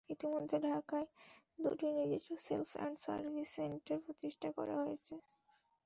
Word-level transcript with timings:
ইতিমধ্যে 0.09 0.57
ঢাকায় 0.65 1.07
দুটি 1.59 1.87
নিজস্ব 1.97 2.29
সেলস 2.45 2.71
অ্যান্ড 2.77 2.97
সার্ভিস 2.99 3.47
সেন্টার 3.55 3.97
প্রতিষ্ঠা 4.05 4.49
করা 4.57 4.75
হয়েছে। 4.81 5.15